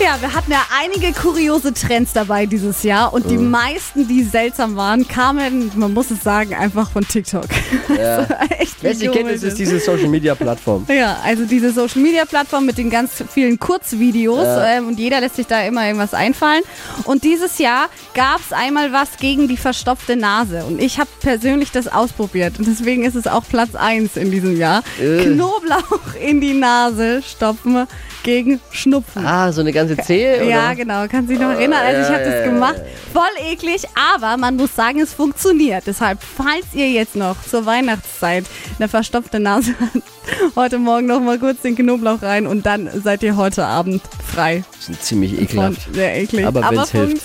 Ja, 0.00 0.20
wir 0.20 0.34
hatten 0.34 0.50
ja 0.50 0.60
einige 0.82 1.12
kuriose 1.12 1.72
Trends 1.72 2.12
dabei 2.12 2.46
dieses 2.46 2.82
Jahr 2.82 3.12
und 3.14 3.30
die 3.30 3.38
meisten, 3.38 4.06
die 4.06 4.22
seltsam 4.24 4.76
waren, 4.76 5.06
kamen, 5.08 5.70
man 5.76 5.94
muss 5.94 6.10
es 6.10 6.22
sagen, 6.22 6.52
einfach 6.54 6.90
von 6.90 7.06
TikTok. 7.06 7.44
Ja. 7.96 8.18
Also 8.18 8.34
echt 8.58 8.76
Wer 8.80 8.94
sie 8.94 9.08
kennt, 9.08 9.30
es 9.30 9.42
ist 9.42 9.58
diese 9.58 9.78
Social 9.78 10.08
Media 10.08 10.34
Plattform. 10.34 10.84
Ja, 10.94 11.18
also 11.24 11.44
diese 11.44 11.70
Social 11.72 12.02
Media 12.02 12.24
Plattform 12.24 12.66
mit 12.66 12.76
den 12.76 12.90
ganz 12.90 13.22
vielen 13.32 13.58
Kurzvideos 13.58 14.44
Ja. 14.44 14.66
ähm, 14.78 14.88
und 14.88 14.98
jeder 14.98 15.20
lässt 15.20 15.36
sich 15.36 15.46
da 15.46 15.62
immer 15.62 15.86
irgendwas 15.86 16.12
einfallen. 16.12 16.62
Und 17.04 17.22
dieses 17.24 17.58
Jahr 17.58 17.88
gab 18.14 18.40
es 18.40 18.52
einmal 18.52 18.92
was 18.92 19.16
gegen 19.18 19.48
die 19.48 19.56
verstopfte 19.56 20.16
Nase 20.16 20.64
und 20.64 20.80
ich 20.82 20.98
habe 20.98 21.08
persönlich 21.20 21.70
das 21.70 21.86
ausprobiert 21.88 22.58
und 22.58 22.66
deswegen 22.66 23.04
ist 23.04 23.14
es 23.14 23.26
auch 23.26 23.44
Platz 23.48 23.74
1 23.74 24.16
in 24.16 24.30
diesem 24.30 24.56
Jahr. 24.56 24.82
Äh. 25.00 25.24
Knoblauch 25.24 26.14
in 26.20 26.40
die 26.40 26.54
Nase 26.54 27.22
stopfen 27.22 27.86
gegen 28.24 28.60
Schnupfen. 28.72 29.24
Ah, 29.24 29.52
so 29.52 29.60
eine 29.60 29.72
ganze 29.88 30.02
Zehe? 30.04 30.36
Oder? 30.36 30.44
Ja, 30.44 30.74
genau. 30.74 31.06
Kannst 31.08 31.30
dich 31.30 31.38
noch 31.38 31.50
erinnern? 31.50 31.80
Also 31.84 32.02
ich 32.02 32.08
ja, 32.08 32.14
habe 32.14 32.24
das 32.24 32.44
gemacht. 32.44 32.80
Voll 33.12 33.52
eklig, 33.52 33.82
aber 33.94 34.36
man 34.36 34.56
muss 34.56 34.74
sagen, 34.74 35.00
es 35.00 35.12
funktioniert. 35.12 35.84
Deshalb, 35.86 36.18
falls 36.22 36.66
ihr 36.72 36.90
jetzt 36.90 37.16
noch 37.16 37.36
zur 37.42 37.66
Weihnachtszeit 37.66 38.44
eine 38.78 38.88
verstopfte 38.88 39.40
Nase 39.40 39.74
habt, 39.80 40.56
heute 40.56 40.78
Morgen 40.78 41.06
noch 41.06 41.20
mal 41.20 41.38
kurz 41.38 41.62
den 41.62 41.76
Knoblauch 41.76 42.22
rein 42.22 42.46
und 42.46 42.66
dann 42.66 42.88
seid 43.02 43.22
ihr 43.22 43.36
heute 43.36 43.64
Abend 43.64 44.02
frei. 44.32 44.64
Das 44.76 44.88
ist 44.88 45.04
ziemlich 45.04 45.40
ekelhaft. 45.40 45.92
sehr 45.92 46.16
eklig. 46.16 46.46
Aber 46.46 46.64
Aber, 46.64 46.76
wenn's 46.76 46.90
hilft. 46.90 47.24